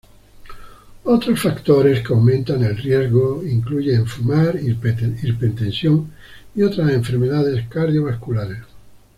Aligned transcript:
Otros 1.03 1.39
factores 1.39 2.01
que 2.01 2.11
aumentan 2.11 2.63
el 2.63 2.75
riesgo 2.75 3.43
incluyen 3.45 4.07
fumar, 4.07 4.55
hipertensión 4.59 6.11
y 6.55 6.63
otras 6.63 6.89
enfermedades 6.89 7.67
cardiovasculares. 7.67 8.63